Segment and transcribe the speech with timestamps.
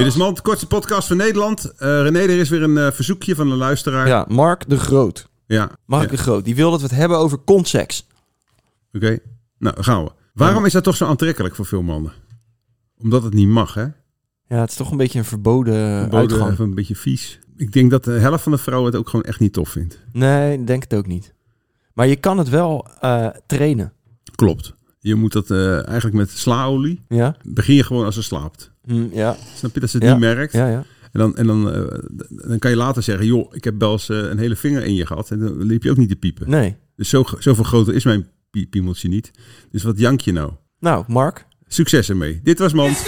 [0.00, 1.72] Dit is Mand, kortste podcast van Nederland.
[1.76, 4.06] Eh René, er is weer een eh, verzoekje van een luisteraar.
[4.06, 5.28] Ja, Mark de Groot.
[5.46, 6.16] Ja, Mark ja.
[6.16, 8.06] de Groot, die wil dat we het hebben over consex.
[8.92, 9.18] Oké,
[9.58, 10.10] nou gaan we.
[10.34, 12.12] Waarom is dat toch zo aantrekkelijk voor veel mannen?
[12.98, 13.86] Omdat het niet mag, hè?
[14.46, 16.52] Ja, het is toch een beetje een verboden, Verboden, uitgang.
[16.52, 17.38] even een beetje vies.
[17.56, 19.98] Ik denk dat de helft van de vrouwen het ook gewoon echt niet tof vindt.
[20.12, 21.34] Nee, ik denk het ook niet.
[21.94, 23.92] Maar je kan het wel eh, trainen.
[24.34, 24.74] Klopt.
[24.98, 27.02] Je moet dat eigenlijk met slaolie.
[27.08, 27.36] Ja?
[27.42, 28.69] Begin je gewoon als ze slaapt.
[28.90, 30.12] Hm, ja, Snap je dat ze het Ja.
[30.12, 30.52] niet merkt?
[30.52, 30.84] ja, ja.
[31.12, 34.08] En, dan, en dan, eh, dan kan je later zeggen: joh, ik heb wel eens
[34.08, 35.30] eh, een hele vinger in je gehad.
[35.30, 36.50] En dan liep je ook niet te piepen.
[36.50, 36.76] Nee.
[36.96, 39.30] Dus zo, zoveel groter is mijn pie- piemeltje niet.
[39.70, 40.52] Dus wat jank je nou?
[40.80, 41.46] Nou, Mark.
[41.66, 42.40] Succes ermee.
[42.42, 43.02] Dit was Mand.